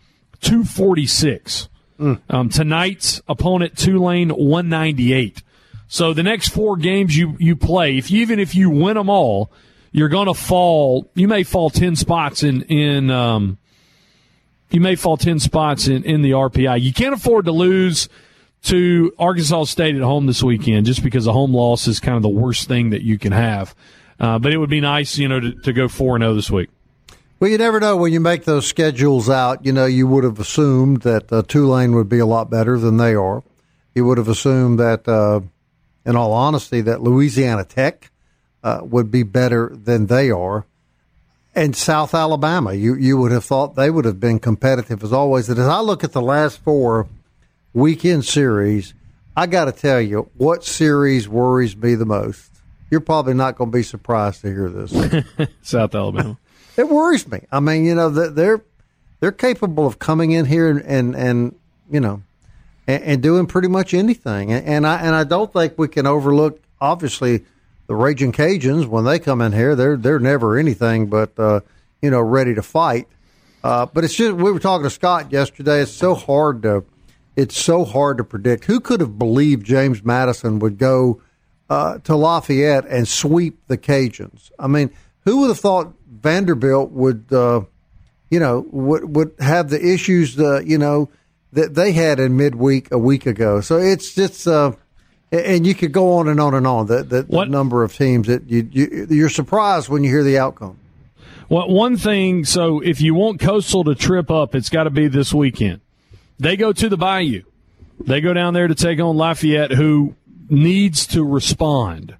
[0.40, 1.68] 246.
[2.02, 2.20] Mm.
[2.28, 5.42] Um, tonight's opponent, Tulane, 198.
[5.86, 9.08] So the next four games you, you play, if you, even if you win them
[9.08, 9.52] all,
[9.92, 11.08] you're going to fall.
[11.14, 13.58] You may fall 10 spots in, in, um,
[14.70, 16.80] you may fall 10 spots in, in the RPI.
[16.80, 18.08] You can't afford to lose
[18.64, 22.22] to Arkansas State at home this weekend just because a home loss is kind of
[22.22, 23.74] the worst thing that you can have.
[24.18, 26.68] Uh, but it would be nice, you know, to, to go 4 0 this week.
[27.42, 29.66] Well, you never know when you make those schedules out.
[29.66, 32.98] You know, you would have assumed that uh, Tulane would be a lot better than
[32.98, 33.42] they are.
[33.96, 35.40] You would have assumed that, uh,
[36.06, 38.12] in all honesty, that Louisiana Tech
[38.62, 40.66] uh, would be better than they are.
[41.52, 45.48] And South Alabama, you, you would have thought they would have been competitive as always.
[45.48, 47.08] And as I look at the last four
[47.72, 48.94] weekend series,
[49.36, 52.52] I got to tell you, what series worries me the most?
[52.88, 54.92] You're probably not going to be surprised to hear this.
[55.62, 56.38] South Alabama
[56.76, 57.46] it worries me.
[57.50, 58.62] I mean, you know, they're
[59.20, 61.54] they're capable of coming in here and and, and
[61.90, 62.22] you know,
[62.86, 64.52] and, and, doing pretty much anything.
[64.52, 67.44] And, I and I don't think we can overlook obviously
[67.86, 69.76] the Raging Cajuns when they come in here.
[69.76, 71.60] They're they're never anything but uh,
[72.00, 73.08] you know ready to fight.
[73.62, 75.80] Uh, but it's just we were talking to Scott yesterday.
[75.82, 76.84] It's so hard to
[77.36, 78.64] it's so hard to predict.
[78.64, 81.22] Who could have believed James Madison would go
[81.70, 84.50] uh, to Lafayette and sweep the Cajuns?
[84.58, 84.90] I mean,
[85.24, 87.62] who would have thought Vanderbilt would, uh,
[88.30, 91.10] you know, would would have the issues, uh, you know,
[91.52, 93.60] that they had in midweek a week ago.
[93.60, 94.72] So it's just, uh,
[95.30, 96.86] and you could go on and on and on.
[96.86, 100.38] The, the, the number of teams that you, you you're surprised when you hear the
[100.38, 100.78] outcome.
[101.48, 102.44] Well, one thing.
[102.44, 105.80] So if you want Coastal to trip up, it's got to be this weekend.
[106.38, 107.42] They go to the Bayou.
[108.00, 110.14] They go down there to take on Lafayette, who
[110.48, 112.16] needs to respond.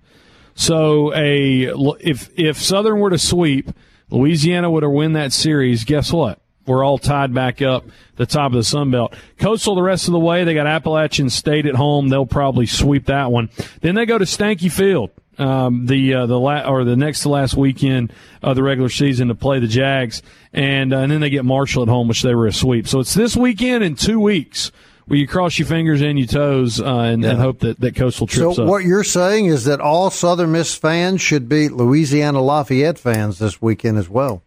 [0.55, 3.71] So a if if Southern were to sweep,
[4.13, 5.85] Louisiana were to win that series.
[5.85, 6.39] Guess what?
[6.67, 7.85] We're all tied back up
[8.17, 9.15] the top of the Sun Belt.
[9.39, 10.45] Coastal the rest of the way.
[10.45, 12.09] They got Appalachian State at home.
[12.09, 13.51] They'll probably sweep that one.
[13.81, 15.11] Then they go to Stanky Field.
[15.39, 19.29] Um, the uh, the la- or the next to last weekend of the regular season
[19.29, 20.23] to play the Jags,
[20.53, 22.87] and uh, and then they get Marshall at home, which they were a sweep.
[22.87, 24.71] So it's this weekend in two weeks
[25.13, 27.33] where you cross your fingers and your toes uh, and, yeah.
[27.33, 28.69] and, hope that, that Coastal trips so up.
[28.71, 33.61] what you're saying is that all Southern Miss fans should be Louisiana Lafayette fans this
[33.61, 34.43] weekend as well.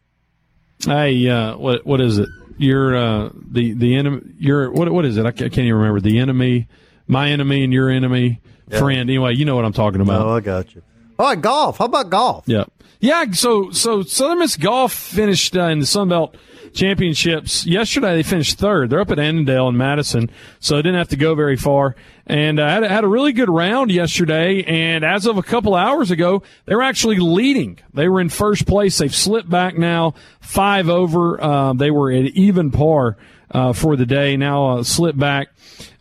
[0.83, 2.27] Hey, uh, what what is it?
[2.57, 4.21] your uh, the the enemy.
[4.39, 5.27] Your what what is it?
[5.27, 6.01] I can't even remember.
[6.01, 6.67] The enemy,
[7.05, 8.79] my enemy, and your enemy yeah.
[8.79, 9.01] friend.
[9.01, 10.25] Anyway, you know what I'm talking about.
[10.25, 10.81] Oh, I got you.
[11.19, 11.77] All right, golf.
[11.77, 12.45] How about golf?
[12.47, 12.63] Yeah,
[12.99, 13.25] yeah.
[13.33, 16.35] So so Southern Miss golf finished uh, in the Sun Belt
[16.75, 18.15] championships yesterday.
[18.15, 18.89] They finished third.
[18.89, 21.95] They're up at Annandale and Madison, so they didn't have to go very far.
[22.27, 24.63] And uh, had, had a really good round yesterday.
[24.63, 27.79] And as of a couple hours ago, they were actually leading.
[27.93, 28.97] They were in first place.
[28.97, 31.41] They've slipped back now, five over.
[31.41, 33.17] Uh, they were at even par.
[33.51, 34.35] Uh, for the day.
[34.35, 35.49] Now uh, slip back.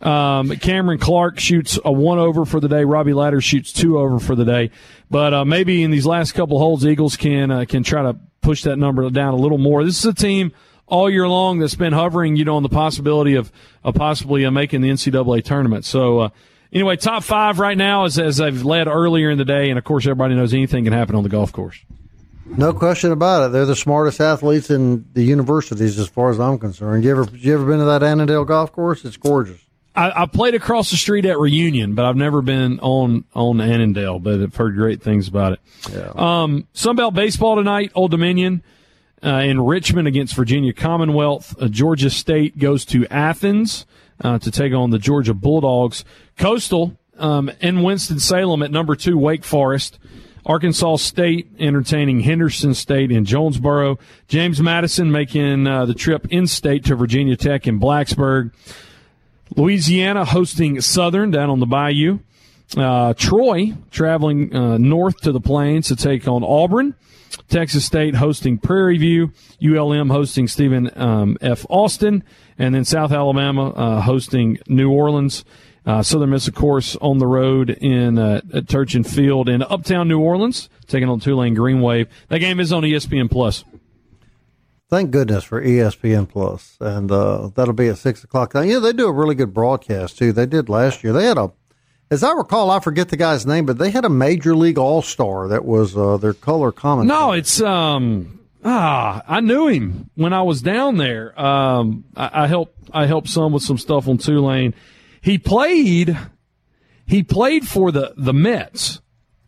[0.01, 2.83] Um, Cameron Clark shoots a one over for the day.
[2.83, 4.71] Robbie Ladder shoots two over for the day.
[5.11, 8.63] But uh, maybe in these last couple holes, Eagles can uh, can try to push
[8.63, 9.85] that number down a little more.
[9.85, 10.53] This is a team
[10.87, 13.51] all year long that's been hovering, you know, on the possibility of,
[13.83, 15.85] of possibly uh, making the NCAA tournament.
[15.85, 16.29] So, uh,
[16.71, 19.83] anyway, top five right now is as I've led earlier in the day, and of
[19.83, 21.79] course, everybody knows anything can happen on the golf course.
[22.45, 23.51] No question about it.
[23.53, 27.03] They're the smartest athletes in the universities, as far as I'm concerned.
[27.03, 29.03] You ever you ever been to that Annandale golf course?
[29.03, 29.59] It's gorgeous.
[29.95, 34.19] I, I, played across the street at Reunion, but I've never been on on Annandale.
[34.19, 35.59] But I've heard great things about it.
[35.91, 36.11] Yeah.
[36.13, 38.61] Um, Sunbelt baseball tonight, Old Dominion
[39.25, 41.55] uh, in Richmond against Virginia Commonwealth.
[41.59, 43.85] Uh, Georgia State goes to Athens
[44.21, 46.05] uh, to take on the Georgia Bulldogs.
[46.37, 49.97] Coastal um, in Winston Salem at number two, Wake Forest.
[50.45, 53.97] Arkansas State entertaining Henderson State in Jonesboro.
[54.27, 58.53] James Madison making uh, the trip in state to Virginia Tech in Blacksburg.
[59.55, 62.19] Louisiana hosting Southern down on the Bayou.
[62.75, 66.95] Uh, Troy traveling uh, north to the plains to take on Auburn.
[67.49, 69.31] Texas State hosting Prairie View.
[69.63, 71.65] ULM hosting Stephen um, F.
[71.69, 72.23] Austin.
[72.57, 75.45] And then South Alabama uh, hosting New Orleans.
[75.85, 80.07] Uh, Southern Miss, of course, on the road in uh, at Turchin Field in Uptown
[80.07, 82.07] New Orleans, taking on Tulane Green Wave.
[82.29, 83.63] That game is on ESPN Plus.
[84.89, 88.53] Thank goodness for ESPN Plus, and uh, that'll be at six o'clock.
[88.55, 90.31] You they do a really good broadcast too.
[90.31, 91.13] They did last year.
[91.13, 91.51] They had a,
[92.11, 95.01] as I recall, I forget the guy's name, but they had a major league all
[95.01, 97.19] star that was uh, their color commentator.
[97.19, 101.39] No, it's um ah I knew him when I was down there.
[101.39, 104.73] Um, I, I helped I helped some with some stuff on Tulane.
[105.21, 106.17] He played
[107.07, 109.01] he played for the the Mets.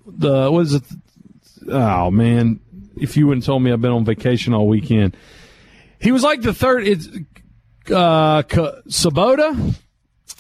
[0.06, 0.84] The was it?
[1.70, 2.60] Oh man,
[2.96, 5.16] if you wouldn't told me I've been on vacation all weekend.
[6.00, 6.88] He was like the third.
[6.88, 7.08] It's
[7.92, 9.76] uh, Sabota,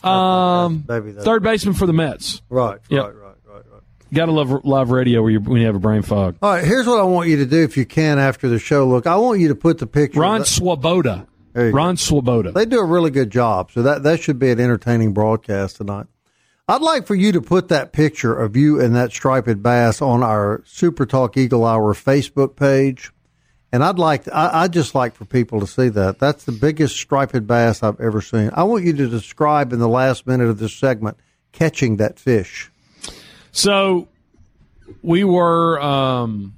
[0.03, 2.41] um, third baseman for the Mets.
[2.49, 3.05] Right, yep.
[3.05, 3.81] right, right, right, right.
[4.13, 6.37] Got to love live radio where you, when you have a brain fog.
[6.41, 8.87] All right, here's what I want you to do if you can after the show.
[8.87, 10.19] Look, I want you to put the picture.
[10.19, 11.27] Ron Swoboda.
[11.53, 12.51] Ron Swoboda.
[12.51, 16.05] They do a really good job, so that that should be an entertaining broadcast tonight.
[16.69, 20.21] I'd like for you to put that picture of you and that striped bass on
[20.21, 23.11] our Super Talk Eagle Hour Facebook page.
[23.71, 26.19] And I'd like, I, just like for people to see that.
[26.19, 28.49] That's the biggest striped bass I've ever seen.
[28.53, 31.17] I want you to describe in the last minute of this segment
[31.51, 32.71] catching that fish.
[33.51, 34.07] So
[35.01, 36.55] we were, um,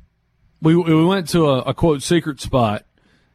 [0.62, 2.86] we, we went to a, a quote secret spot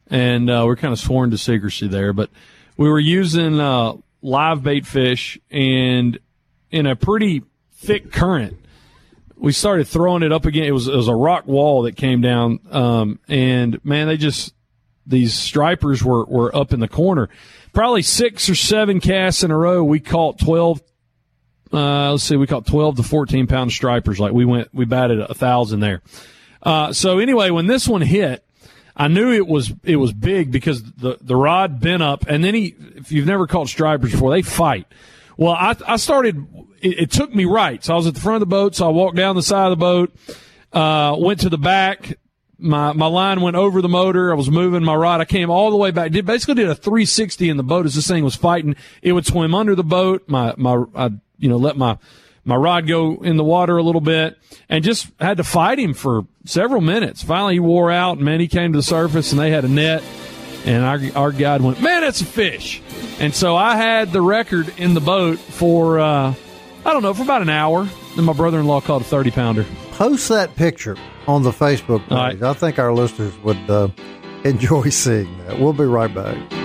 [0.09, 2.31] and uh, we're kind of sworn to secrecy there, but
[2.77, 6.19] we were using uh, live bait fish and
[6.71, 8.59] in a pretty thick current.
[9.37, 10.65] We started throwing it up again.
[10.65, 14.55] It was, it was a rock wall that came down, um, and man, they just
[15.07, 17.29] these stripers were were up in the corner.
[17.73, 19.83] Probably six or seven casts in a row.
[19.85, 20.81] We caught twelve.
[21.73, 24.21] Uh, let's see, we caught twelve to fourteen pound stripers.
[24.21, 26.01] Like we went, we batted a thousand there.
[26.63, 28.45] Uh, so anyway, when this one hit,
[28.97, 32.55] I knew it was it was big because the the rod bent up, and then
[32.55, 32.75] he.
[32.97, 34.87] If you've never caught stripers before, they fight.
[35.37, 36.47] Well, I, I started,
[36.81, 37.83] it, it, took me right.
[37.85, 38.75] So I was at the front of the boat.
[38.75, 40.15] So I walked down the side of the boat,
[40.73, 42.19] uh, went to the back.
[42.57, 44.33] My, my line went over the motor.
[44.33, 45.21] I was moving my rod.
[45.21, 46.13] I came all the way back.
[46.13, 48.77] Did basically did a 360 in the boat as this thing was fighting.
[49.03, 50.25] It would swim under the boat.
[50.29, 51.99] My, my, I, you know, let my,
[52.45, 55.95] my rod go in the water a little bit and just had to fight him
[55.95, 57.23] for several minutes.
[57.23, 59.69] Finally, he wore out and man, he came to the surface and they had a
[59.69, 60.03] net
[60.65, 62.83] and our, our guide went, man, that's a fish.
[63.19, 66.35] And so I had the record in the boat for, uh,
[66.85, 67.89] I don't know, for about an hour.
[68.17, 69.67] Then my brother in law caught a 30 pounder.
[69.93, 70.97] Post that picture
[71.27, 72.11] on the Facebook page.
[72.11, 72.43] Right.
[72.43, 73.89] I think our listeners would uh,
[74.45, 75.59] enjoy seeing that.
[75.61, 76.64] We'll be right back.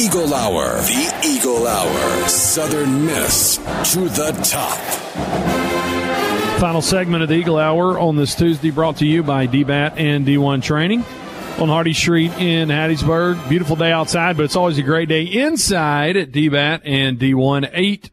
[0.00, 0.76] Eagle Hour.
[0.76, 2.26] The Eagle Hour.
[2.26, 3.56] Southern Miss
[3.92, 4.78] to the top.
[6.58, 10.26] Final segment of the Eagle Hour on this Tuesday brought to you by DBAT and
[10.26, 11.04] D1 Training
[11.58, 13.46] on Hardy Street in Hattiesburg.
[13.50, 17.68] Beautiful day outside, but it's always a great day inside at DBAT and D1.
[17.74, 18.08] Eight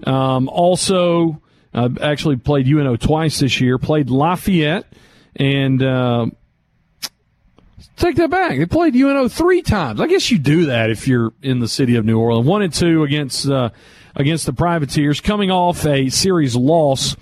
[0.06, 1.42] Um, also,
[1.74, 3.78] uh, actually played UNO twice this year.
[3.78, 4.86] Played Lafayette
[5.36, 6.28] and uh,
[7.98, 8.58] take that back.
[8.58, 10.02] They played UNO three times.
[10.02, 12.48] I guess you do that if you're in the city of New Orleans.
[12.48, 13.70] One and two against uh,
[14.16, 17.16] against the Privateers, coming off a series loss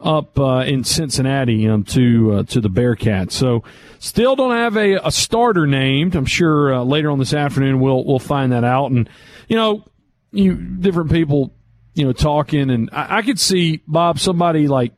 [0.00, 3.32] up uh, in Cincinnati um, to uh, to the Bearcats.
[3.32, 3.64] So
[3.98, 6.14] still don't have a, a starter named.
[6.14, 8.90] I'm sure uh, later on this afternoon we'll we'll find that out.
[8.90, 9.08] And
[9.48, 9.84] you know,
[10.30, 11.54] you different people,
[11.94, 14.92] you know, talking, and I, I could see Bob somebody like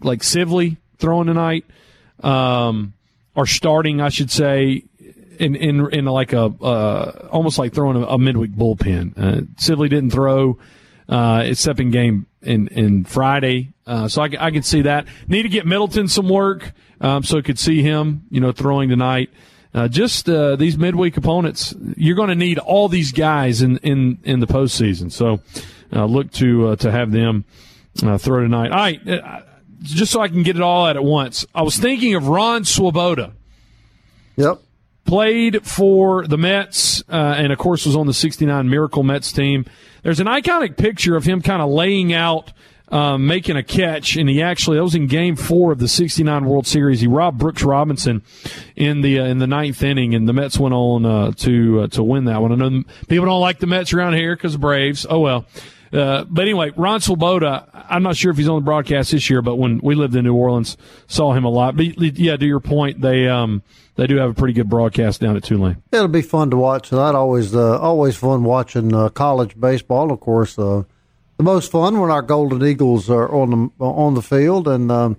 [0.00, 1.64] like Sibley throwing tonight.
[2.20, 2.94] Um,
[3.34, 4.84] or starting, I should say,
[5.38, 9.18] in in in like a uh, almost like throwing a, a midweek bullpen.
[9.18, 10.58] Uh, Sibley didn't throw,
[11.08, 15.06] uh, except in game in in Friday, uh, so I, I could see that.
[15.28, 19.30] Need to get Middleton some work, um, so could see him, you know, throwing tonight.
[19.74, 24.18] Uh, just uh, these midweek opponents, you're going to need all these guys in in
[24.22, 25.10] in the postseason.
[25.10, 25.40] So
[25.92, 27.44] uh, look to uh, to have them
[28.02, 28.70] uh, throw tonight.
[28.70, 29.08] All right.
[29.08, 29.40] Uh,
[29.82, 32.64] just so I can get it all out at once, I was thinking of Ron
[32.64, 33.32] Swoboda.
[34.36, 34.60] Yep.
[35.04, 39.66] Played for the Mets, uh, and of course was on the 69 Miracle Mets team.
[40.02, 42.52] There's an iconic picture of him kind of laying out,
[42.88, 46.44] um, making a catch, and he actually, that was in game four of the 69
[46.44, 47.00] World Series.
[47.00, 48.22] He robbed Brooks Robinson
[48.76, 51.86] in the, uh, in the ninth inning, and the Mets went on, uh, to, uh,
[51.88, 52.52] to win that one.
[52.52, 55.06] I know people don't like the Mets around here because Braves.
[55.08, 55.46] Oh well.
[55.92, 59.42] Uh, but anyway, Ron Swoboda, I'm not sure if he's on the broadcast this year,
[59.42, 60.76] but when we lived in New Orleans,
[61.06, 61.76] saw him a lot.
[61.76, 63.62] But yeah, to your point, they um,
[63.94, 65.76] they do have a pretty good broadcast down at Tulane.
[65.92, 66.90] It'll be fun to watch.
[66.90, 70.10] That always uh, always fun watching uh, college baseball.
[70.10, 70.82] Of course, uh,
[71.44, 74.66] most fun when our Golden Eagles are on the on the field.
[74.66, 75.16] And um,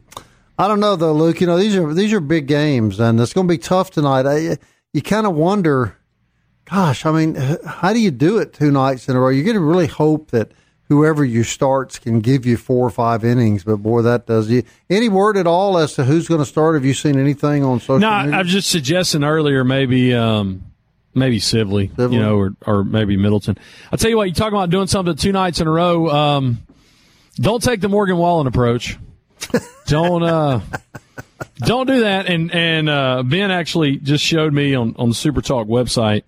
[0.57, 1.39] I don't know though, Luke.
[1.39, 4.25] You know these are these are big games, and it's going to be tough tonight.
[4.25, 4.57] I,
[4.93, 5.97] you kind of wonder,
[6.65, 9.29] gosh, I mean, how do you do it two nights in a row?
[9.29, 10.51] You're going to really hope that
[10.87, 13.63] whoever you starts can give you four or five innings.
[13.63, 14.63] But boy, that does you.
[14.89, 16.75] Any word at all as to who's going to start?
[16.75, 18.35] Have you seen anything on social no, media?
[18.35, 20.63] I was just suggesting earlier maybe um,
[21.15, 22.15] maybe Sibley, Sibley.
[22.15, 23.57] you know, or or maybe Middleton.
[23.91, 26.09] I'll tell you what, you talking about doing something two nights in a row.
[26.09, 26.59] Um,
[27.35, 28.97] don't take the Morgan Wallen approach.
[29.87, 30.61] don't uh,
[31.57, 32.27] don't do that.
[32.27, 36.23] And and uh, Ben actually just showed me on on the Super Talk website.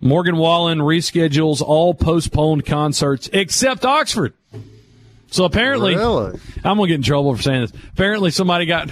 [0.00, 4.34] Morgan Wallen reschedules all postponed concerts except Oxford.
[5.30, 6.38] So apparently, Really?
[6.64, 7.72] I'm gonna get in trouble for saying this.
[7.92, 8.90] Apparently, somebody got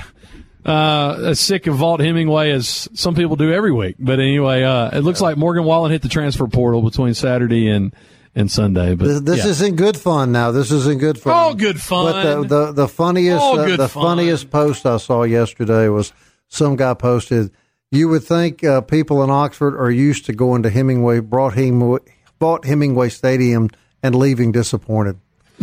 [0.65, 3.97] uh, as sick of Vaught Hemingway as some people do every week.
[3.99, 7.95] But anyway, uh, it looks like Morgan Wallen hit the transfer portal between Saturday and
[8.35, 8.95] and Sunday.
[8.95, 9.51] But This, this yeah.
[9.51, 10.33] isn't good fun.
[10.33, 11.33] Now this isn't good fun.
[11.33, 12.13] All good fun.
[12.13, 14.03] But the the, the funniest uh, the fun.
[14.03, 16.13] funniest post I saw yesterday was
[16.49, 17.51] some guy posted.
[17.91, 21.99] You would think uh, people in Oxford are used to going to Hemingway, brought Hemingway,
[22.39, 23.69] bought Hemingway Stadium,
[24.03, 25.19] and leaving disappointed.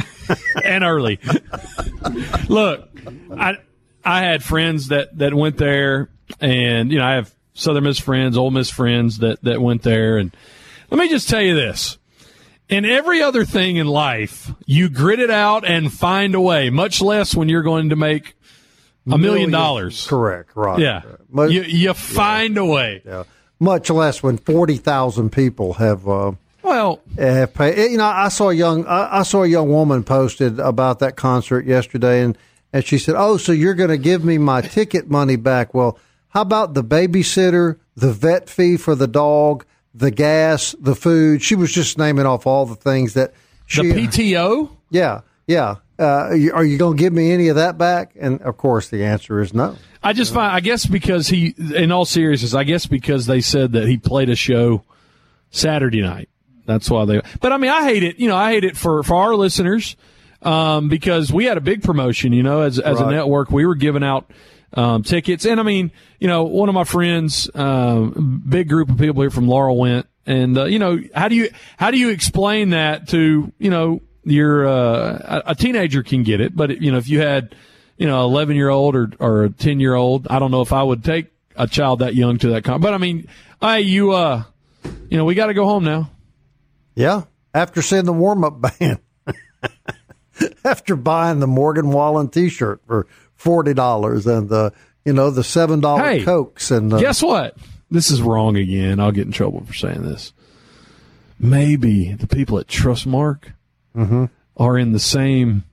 [0.63, 1.19] and early.
[2.49, 2.89] Look,
[3.31, 3.57] I
[4.07, 8.37] I had friends that that went there, and you know I have Southern Miss friends,
[8.37, 10.35] Ole Miss friends that that went there, and
[10.89, 11.97] let me just tell you this.
[12.69, 17.01] In every other thing in life, you grit it out and find a way, much
[17.01, 18.35] less when you're going to make
[19.09, 20.05] a million dollars.
[20.05, 20.51] Correct.
[20.53, 20.79] Right.
[20.79, 21.01] Yeah.
[21.29, 23.01] Much, You, you find a way.
[23.05, 23.23] yeah.
[23.59, 26.07] much less when forty thousand people have.
[26.07, 27.91] Uh, Well, have paid.
[27.91, 31.15] You know, I saw a young I, I saw a young woman posted about that
[31.15, 32.37] concert yesterday, and
[32.73, 35.73] and she said, "Oh, so you're going to give me my ticket money back?
[35.73, 35.97] Well,
[36.29, 41.55] how about the babysitter, the vet fee for the dog, the gas, the food?" She
[41.55, 43.33] was just naming off all the things that
[43.75, 43.81] the.
[43.93, 44.69] PTO.
[44.89, 45.75] yeah, yeah.
[45.99, 48.11] Uh, are you, are you going to give me any of that back?
[48.19, 49.75] And of course, the answer is no.
[50.03, 53.71] I just find, I guess because he, in all seriousness, I guess because they said
[53.71, 54.83] that he played a show
[55.49, 56.29] Saturday night.
[56.67, 58.19] That's why they, but I mean, I hate it.
[58.19, 59.95] You know, I hate it for, for our listeners,
[60.41, 63.75] um, because we had a big promotion, you know, as, as a network, we were
[63.75, 64.29] giving out,
[64.73, 65.45] um, tickets.
[65.45, 69.31] And I mean, you know, one of my friends, uh, big group of people here
[69.31, 73.07] from Laurel went, and uh, you know, how do you how do you explain that
[73.09, 77.21] to you know your uh, a teenager can get it, but you know, if you
[77.21, 77.55] had
[77.97, 80.27] you know, 11 year old or, or a 10 year old.
[80.29, 82.79] I don't know if I would take a child that young to that con.
[82.79, 83.27] But I mean,
[83.59, 84.43] hey, you, uh,
[85.09, 86.11] you know, we got to go home now.
[86.95, 87.23] Yeah.
[87.53, 88.99] After seeing the warm up band,
[90.67, 93.07] after buying the Morgan Wallen t shirt for
[93.39, 94.73] $40 and the,
[95.05, 96.69] you know, the $7 hey, Cokes.
[96.71, 97.57] And uh, guess what?
[97.89, 98.99] This is wrong again.
[98.99, 100.33] I'll get in trouble for saying this.
[101.39, 103.53] Maybe the people at Trustmark
[103.95, 104.25] mm-hmm.
[104.57, 105.63] are in the same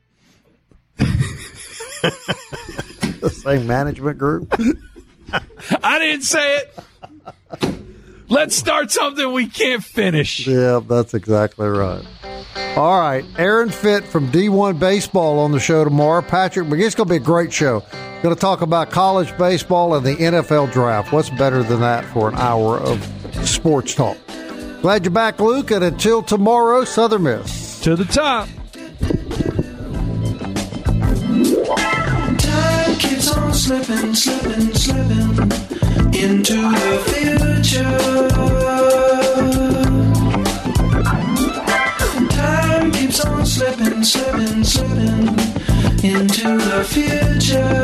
[3.24, 4.54] the same management group.
[5.82, 6.78] I didn't say it.
[8.28, 10.46] Let's start something we can't finish.
[10.46, 12.04] Yeah, that's exactly right.
[12.76, 16.22] All right, Aaron Fitt from D1 Baseball on the show tomorrow.
[16.22, 17.84] Patrick McGee, going to be a great show.
[18.22, 21.12] Going to talk about college baseball and the NFL draft.
[21.12, 23.04] What's better than that for an hour of
[23.46, 24.16] sports talk?
[24.80, 27.80] Glad you're back, Luke, and until tomorrow, Southern Miss.
[27.80, 28.48] To the top.
[32.98, 35.40] keeps on slipping, slipping, slipping
[36.14, 38.28] into the future.
[42.30, 45.28] Time keeps on slipping, slipping, slipping
[46.04, 47.83] into the future.